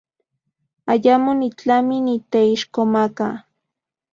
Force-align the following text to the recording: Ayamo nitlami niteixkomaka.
Ayamo 0.93 1.31
nitlami 1.39 1.95
niteixkomaka. 2.05 3.27